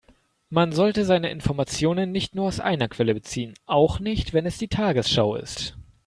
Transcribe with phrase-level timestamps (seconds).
[0.49, 4.67] Man sollte seine Informationen nicht nur aus einer Quelle beziehen, auch nicht wenn es die
[4.67, 5.77] Tagesschau ist.